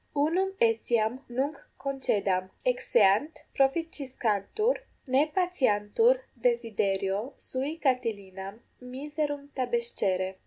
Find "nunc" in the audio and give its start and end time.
1.29-1.57